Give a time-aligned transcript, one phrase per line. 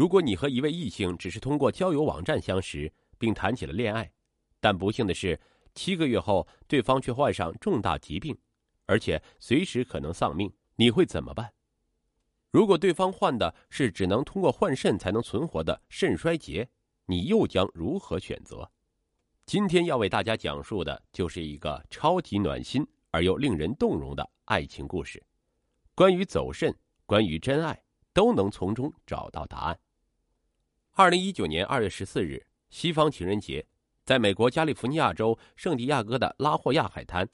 [0.00, 4.10] 如果你和一位异性只是通过交友网站相识，并谈起了恋爱，
[4.58, 5.38] 但不幸的是，
[5.74, 8.34] 七个月后对方却患上重大疾病，
[8.86, 11.52] 而且随时可能丧命，你会怎么办？
[12.50, 16.66] 如果对方患的是只能通过换肾才能存活的肾衰竭，
[17.04, 18.70] 你又将如何选择？
[19.44, 25.22] 今天要为大家讲述的就是一个超级暖心而又令人动容的爱情故事，
[25.94, 26.74] 关于走肾，
[27.04, 27.82] 关于真爱，
[28.14, 29.78] 都能从中找到答案。
[30.92, 33.66] 二零一九年二月十四日，西方情人节，
[34.04, 37.28] 在美国加利福尼亚州圣地亚哥的拉霍亚海滩，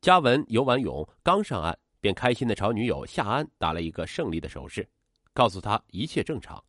[0.00, 1.78] 嘉文游完泳刚上岸。
[2.00, 4.88] 便开心的朝女友夏安打了一个胜利的手势，
[5.32, 6.62] 告诉她一切正常。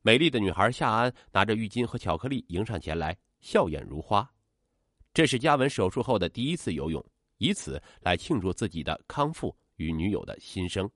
[0.00, 4.26] 美丽的女孩夏安拿着浴巾和巧克力迎上前来，笑眼如花。
[5.12, 7.04] 这是嘉文手术后的第一次游泳，
[7.36, 10.90] 以此来庆祝自己的康复与女友的新生。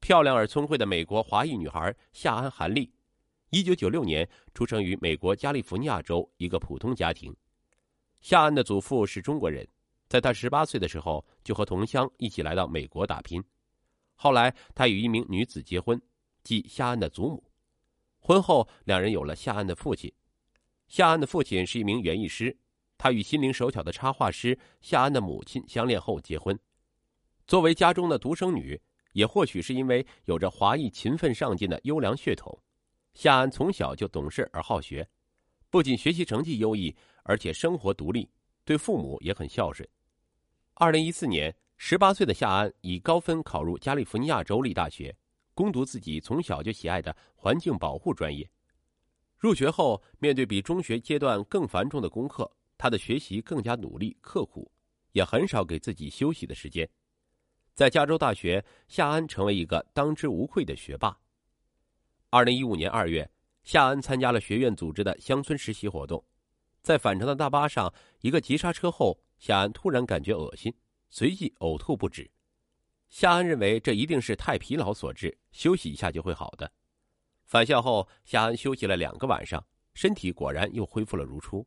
[0.00, 2.92] 漂亮而聪慧的美国华裔女孩夏安·韩丽，
[3.50, 7.34] 一九九六年出生于美国加利福尼亚州一个普通家庭。
[8.20, 9.66] 夏安的祖父是中国人。
[10.08, 13.42] 在他十八岁的时候，就和同乡一起来到美国打拼。
[14.14, 16.00] 后来，他与一名女子结婚，
[16.42, 17.42] 即夏安的祖母。
[18.18, 20.12] 婚后，两人有了夏安的父亲。
[20.86, 22.56] 夏安的父亲是一名园艺师，
[22.98, 26.58] 他与心灵手巧的插画师夏安的母亲相恋后结婚。
[27.46, 28.80] 作为家中的独生女，
[29.12, 32.60] 也或许是因为有着华裔勤奋上进的优良血统，
[33.14, 35.08] 夏安从小就懂事而好学，
[35.68, 36.94] 不仅学习成绩优异，
[37.24, 38.28] 而且生活独立，
[38.64, 39.88] 对父母也很孝顺。
[40.74, 45.14] 二零一四年，十八岁的夏安以高分考入加利福尼亚州立大学，
[45.54, 48.48] 攻读自己从小就喜爱的环境保护专业。
[49.36, 54.70] 入学后，面对比中学阶段更繁重的功课，他的学习更加努力刻苦，
[55.12, 56.88] 也很少给自己休息的时间。
[57.74, 61.18] 在加州大学，夏安成为一个当之无愧的学霸。
[62.32, 63.28] 二零一五年二月，
[63.64, 66.24] 夏安参加了学院组织的乡村实习活动，
[66.80, 69.18] 在返程的大巴上，一个急刹车后。
[69.36, 70.72] 夏安突然感觉恶心，
[71.08, 72.30] 随即呕吐不止。
[73.08, 76.70] 夏安认为这一定是太疲劳所致，休息一下就会好的。
[77.46, 79.64] 返校后，夏安休息了两个晚上，
[79.94, 81.66] 身体果然又恢复了如初。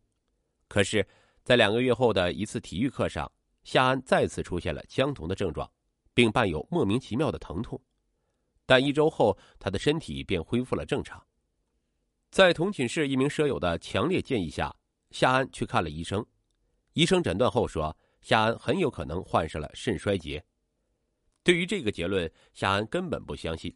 [0.67, 1.05] 可是，
[1.43, 3.29] 在两个月后的一次体育课上，
[3.63, 5.69] 夏安再次出现了相同的症状，
[6.13, 7.81] 并伴有莫名其妙的疼痛。
[8.65, 11.25] 但一周后，他的身体便恢复了正常。
[12.31, 14.75] 在同寝室一名舍友的强烈建议下，
[15.11, 16.25] 夏安去看了医生。
[16.93, 20.43] 医生诊断后说，夏安很有可能患上了肾衰竭。
[21.43, 23.75] 对于这个结论，夏安根本不相信，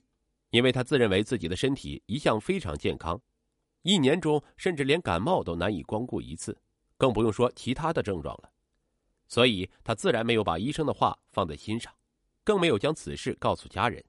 [0.51, 3.21] 因为他自认为自己的身体一向非常健康，
[3.81, 6.57] 一年中甚至连感冒都难以光顾一次，
[6.97, 8.49] 更不用说其他的症状了。
[9.27, 11.93] 所以他自然没有把医生的话放在心上，
[12.43, 14.03] 更没有将此事告诉家人。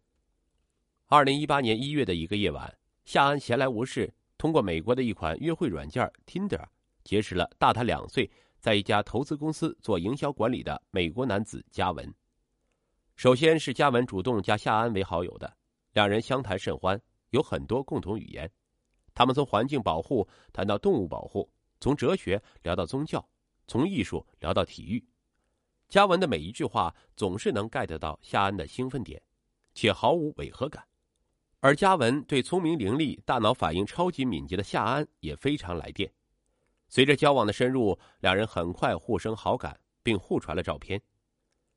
[1.11, 6.63] 二零一八年一月的一个夜晚，夏安闲来无事，通过美国的一款约会软件 Tinder
[7.03, 8.31] 结识了大他两岁。
[8.59, 12.15] 在一家投资公司做营销管理的美国男子嘉文，
[13.17, 15.51] 首先是嘉文主动加夏安为好友的，
[15.95, 18.51] 两人相谈甚欢，有很多共同语言。
[19.15, 23.27] 他们从环境保护谈到动物保护，从哲学聊到宗教，
[23.67, 25.03] 从艺术聊到体育。
[25.89, 29.23] 嘉文的每一句话总是能 get 到夏安的兴奋点，
[29.73, 30.87] 且毫无违和感。
[31.61, 36.09] 而嘉文对聪明伶俐、大脑反应超级敏捷的夏安也非常来电。
[36.89, 41.03] 随着交往的深入，两人很快互生好感，并互传了照片。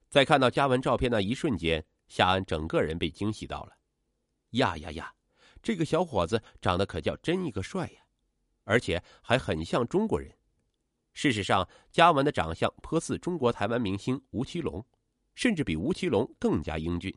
[0.08, 3.74] 在看到嘉文照片那一瞬间，夏安整个人被惊喜到了。
[4.52, 5.12] 呀呀呀，
[5.64, 8.02] 这个小伙子长得可叫真一个帅呀，
[8.66, 10.31] 而且还很像中国人。
[11.14, 14.86] 事实上，嘉文的长相颇似中国台湾明星吴奇隆，
[15.34, 17.12] 甚至比吴奇隆更加英俊。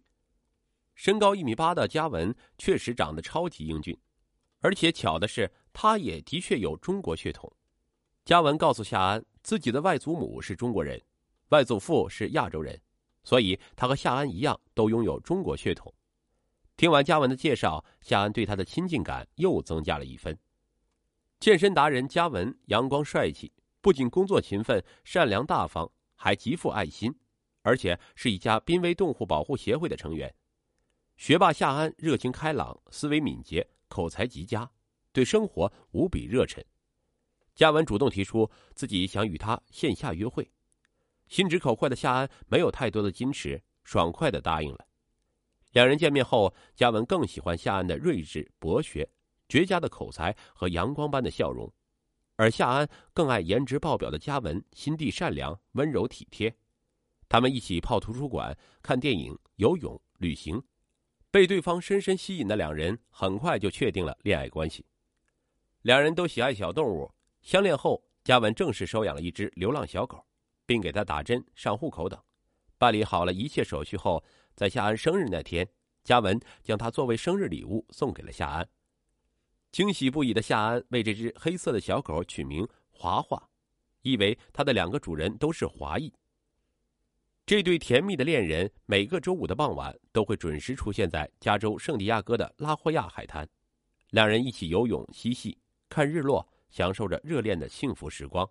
[0.94, 3.98] 身高一米八的嘉文确实长得超级英俊，
[4.60, 7.52] 而且巧的是，他也的确有中国血统。
[8.24, 11.00] 嘉文告诉夏安，自己的外祖母是中国人，
[11.48, 12.80] 外祖父是亚洲人，
[13.22, 15.92] 所以他和夏安一样都拥有中国血统。
[16.76, 20.36] 听完嘉文的介绍，夏安对他的亲近感又增加了一分。
[21.38, 27.14] 健身达人嘉文阳光帅气，不仅工作勤奋、善良大方，还极富爱心，
[27.62, 30.34] 而且是一家濒危动物保护协会的成员。
[31.16, 34.68] 学霸夏安热情开朗，思维敏捷，口才极佳，
[35.12, 36.62] 对生活无比热忱。
[37.54, 40.50] 嘉文主动提出自己想与他线下约会，
[41.28, 44.86] 心直口快的夏安没有太多的矜持，爽快的答应了。
[45.70, 49.08] 两人见面后，嘉文更喜欢夏安的睿智博学、
[49.48, 51.72] 绝佳的口才和阳光般的笑容，
[52.36, 56.54] 而夏安更爱颜值爆表的嘉文心地善良、温柔体贴。
[57.28, 60.60] 他们一起泡图书馆、看电影、游泳、旅行，
[61.34, 64.86] 被对方深深吸引的两人很快就确定了恋爱关系。
[65.82, 70.24] 两人都喜爱小动物，相恋后，嘉文正式收养了一只流浪小狗，
[70.64, 72.16] 并给它打针、上户口等。
[72.78, 74.22] 办理好了一切手续后，
[74.54, 75.68] 在夏安生日那天，
[76.04, 78.68] 嘉文将它作为生日礼物送给了夏安。
[79.72, 83.50] 惊喜不已的夏安为这只黑色的小狗取名华华，
[84.02, 86.14] 意为它的两个主人都是华裔。
[87.46, 93.46] 这对甜蜜的恋人每个周五的傍晚都会准时出现在加州圣地亚哥的拉霍亚海滩，
[94.12, 95.58] 两人一起游泳、嬉戏、
[95.90, 98.48] 看日落，享受着热恋的幸福时光。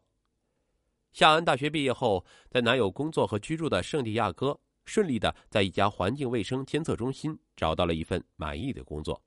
[1.11, 9.19] 夏安大学毕业后，在男友工作和居住的圣地亚哥，顺利的在一家环境卫生监测中心找到了一份满意的工作。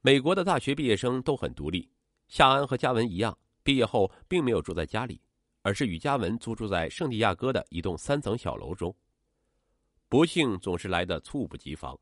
[0.00, 1.90] 美国的大学毕业生都很独立，
[2.28, 5.20] 夏安和嘉文一样，毕业后并没有住在家里。
[5.68, 8.94] 而是与嘉文租住在圣地亚哥的一栋三层小楼中。
[10.08, 11.94] 不幸总是来得猝不及防。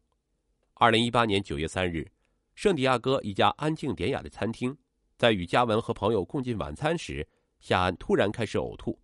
[0.75, 2.09] 二零一八年九月三日，
[2.55, 4.79] 圣地亚哥一家安静典雅的餐厅，
[5.19, 7.29] 在与嘉文和朋友共进晚餐时，
[7.59, 8.97] 夏安突然开始呕吐，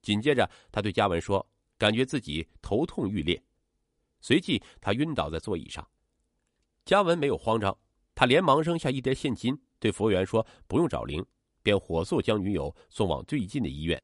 [0.00, 3.38] 紧接着他对嘉文说：“感觉自己头痛欲裂。”
[4.22, 5.86] 随即他晕倒在座椅上。
[6.86, 7.76] 嘉文没有慌张，
[8.14, 11.22] 他连忙扔下一叠现金，对服务员说：“不用找零。”
[11.62, 14.02] 便火速将女友送往最近的医院。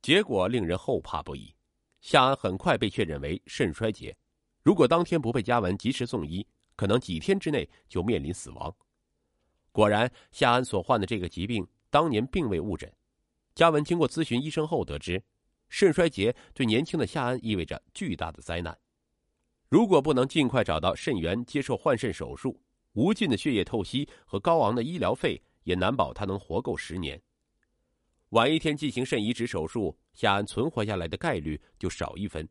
[0.00, 1.54] 结果令人后怕不已，
[2.00, 4.16] 夏安很快被确诊为肾衰竭。
[4.62, 6.46] 如果当天不被嘉文及时送医，
[6.76, 8.74] 可能几天之内就面临死亡。
[9.72, 12.92] 果然，夏安所患的这个疾病当年并未误诊。
[13.54, 15.22] 嘉文经过咨询医生后得知，
[15.68, 18.78] 肾衰竭对年轻的夏安意味着巨大的灾难。
[19.68, 22.60] 如果不能尽快找到肾源接受换肾手术，
[22.92, 25.42] 无尽的血液透析和高昂的医疗费。
[25.68, 27.20] 也难保他能活够十年。
[28.30, 32.48] 晚一天进行肾移植手术，夏安存活下来的概率就少一分，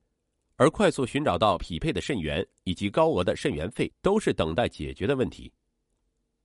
[0.55, 5.51] 而快速寻找到匹配的肾源以及高额的肾源费，都是等待解决的问题。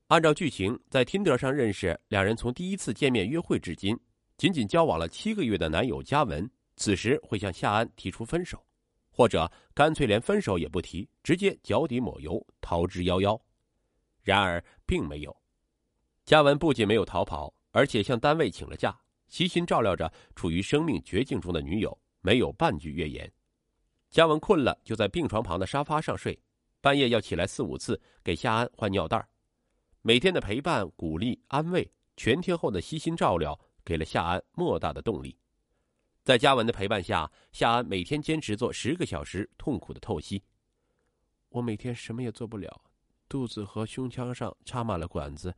[0.06, 3.94] 按照剧情，在听德上认识两人，从第一次见面约会至今，
[4.38, 8.64] 仅仅交往了七个月的男友嘉文，此时会向夏安提出分手，
[9.10, 13.38] 或者干脆连分手也不提，直接脚底抹油逃之夭夭。
[14.22, 15.41] 然而，并没有。
[16.32, 18.98] 嘉文不仅没有逃跑，而且向单位请了假，
[19.28, 23.30] 悉心照料着处于生命绝境中的女友，没有半句怨言。
[24.08, 26.42] 嘉文困了，就在病床旁的沙发上睡，
[26.80, 29.28] 半夜要起来四五次给夏安换尿袋。
[30.00, 31.86] 每天的陪伴、鼓励、安慰，
[32.16, 35.36] 全天候的悉心照料，给了夏安莫大的动力。
[36.24, 40.42] 在嘉文的陪伴下，夏安每天坚持做十个小时痛苦的透析。
[41.50, 42.82] 我每天什么也做不了，
[43.28, 45.54] 肚子和胸腔上插满了管子。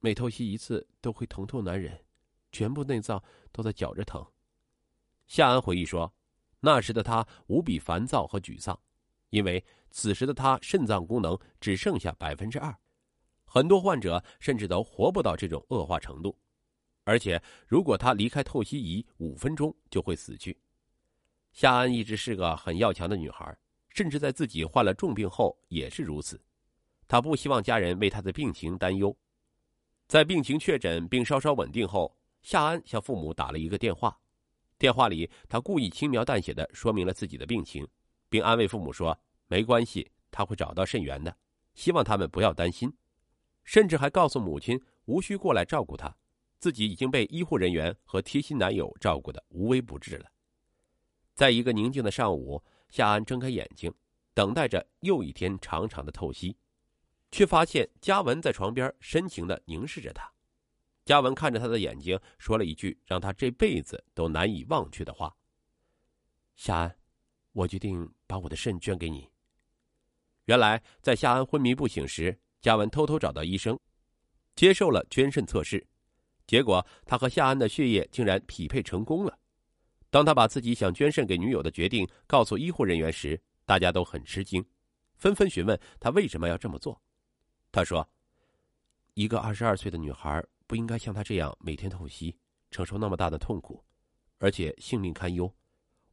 [0.00, 2.04] 每透析一次都会疼痛难忍，
[2.52, 3.22] 全部内脏
[3.52, 4.24] 都在绞着疼。
[5.26, 6.14] 夏安回忆说，
[6.60, 8.78] 那时的他无比烦躁和沮丧，
[9.30, 12.76] 因为此时的他肾脏功能只剩下百分之二，
[13.44, 16.38] 很多患者甚至都活不到这种恶化程度，
[17.04, 20.56] 而且如果他离开透析仪五分钟就会死去。
[21.52, 23.56] 夏安一直是个很要强的女孩，
[23.88, 26.40] 甚至在自己患了重病后也是如此，
[27.08, 29.16] 她不希望家人为她的病情担忧。
[30.06, 34.16] 在病情确诊并稍稍稳定后，夏安向父母打了一个电话。
[34.78, 37.86] 电话里，他故意轻描淡写的说明了自己的病情，
[38.28, 39.18] 并安慰父母说
[39.48, 41.36] ：“没关系，他会找到肾源的，
[41.74, 42.92] 希望他们不要担心。”
[43.64, 46.14] 甚至还告诉母亲无需过来照顾他，
[46.60, 50.30] 自己已经被医护人员和贴心男友照顾的无微不至了。
[51.34, 53.92] 在一个宁静的上午，夏安睁开眼睛，
[54.34, 56.56] 等待着又一天长长的透析。
[57.36, 60.26] 却发现嘉文在床边深情的凝视着他。
[61.04, 65.36] 嘉文看着他的眼睛，说了一句让他这辈子都难以忘却的话
[66.56, 66.96] ：“夏安，
[67.52, 69.28] 我决定把我的肾捐给你。”
[70.46, 73.78] 原来，在夏安昏迷不醒时，嘉文偷偷找到医生，
[74.54, 75.86] 接受了捐肾测试，
[76.46, 79.38] 结果他和夏安的血液竟然匹配成功了。
[80.08, 84.64] 当他把自己想捐肾给女友的决定告诉医护人员时，大家都很吃惊，
[85.18, 86.98] 纷纷询问他为什么要这么做。
[87.76, 88.08] 他说
[89.12, 92.34] ：“一个二十二岁的女孩不应该像她这样每天透析，
[92.70, 93.84] 承受那么大的痛苦，
[94.38, 95.54] 而且性命堪忧。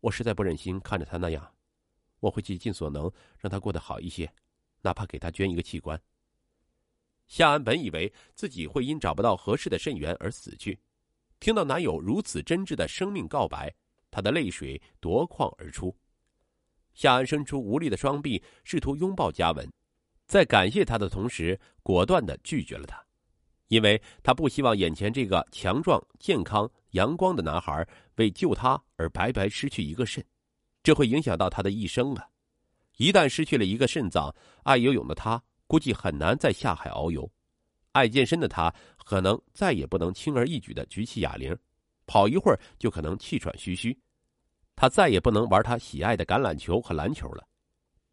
[0.01, 1.55] 我实在不忍心看着她那样，
[2.19, 4.29] 我会竭尽所能让她过得好一些，
[4.81, 5.97] 哪怕给她捐一个器官。”
[7.27, 10.77] 夏安本以为自己会因找不到合适的肾源而死去，
[11.39, 13.73] 听到男友如此真挚的生命告白，
[14.11, 15.95] 她的泪水夺眶而出。
[16.93, 19.65] 夏安伸出无力的双臂，试图拥抱嘉文。
[20.33, 22.99] 在感谢他的同时，果断的拒绝了他，
[23.67, 30.25] 因为他不希望眼前这个强壮、健康、阳光的男孩为救他而白白失去一个肾，
[30.81, 32.27] 这会影响到他的一生啊！
[32.97, 37.29] 一旦失去了一个肾脏，爱游泳的他估计很难再下海遨游；
[37.91, 38.73] 爱健身的他
[39.05, 41.55] 可能再也不能轻而易举的举起哑铃，
[42.07, 43.95] 跑一会儿就可能气喘吁吁。
[44.75, 47.47] 他再也不能玩他喜爱的橄榄球和篮球了。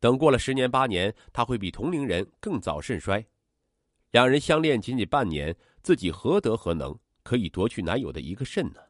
[0.00, 3.24] 等过了十年八年，他会比同龄人更早肾衰。
[4.10, 8.80] 两人相恋仅仅半年，自己何德何能可以夺去男友的一个肾呢？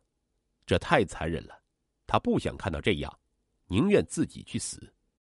[0.64, 1.60] 这太残忍了，
[2.06, 3.18] 他不想看到这样，
[3.66, 4.94] 宁愿自己去死。